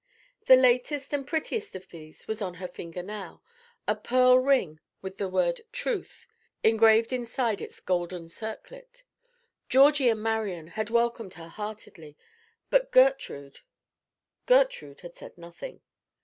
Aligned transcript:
The 0.47 0.55
latest 0.55 1.13
and 1.13 1.27
prettiest 1.27 1.75
of 1.75 1.89
these 1.89 2.27
was 2.27 2.41
on 2.41 2.55
her 2.55 2.67
finger 2.67 3.03
now, 3.03 3.43
a 3.87 3.95
pearl 3.95 4.39
ring 4.39 4.79
with 5.03 5.19
the 5.19 5.29
word 5.29 5.61
"Truth" 5.71 6.25
engraved 6.63 7.13
inside 7.13 7.61
its 7.61 7.79
golden 7.79 8.27
circlet. 8.27 9.03
Georgie 9.69 10.09
and 10.09 10.23
Marian 10.23 10.69
had 10.69 10.89
welcomed 10.89 11.35
her 11.35 11.49
heartily; 11.49 12.17
but 12.71 12.91
Gertrude, 12.91 13.59
Gertrude 14.47 15.01
had 15.01 15.13
said 15.15 15.37
nothing. 15.37 15.81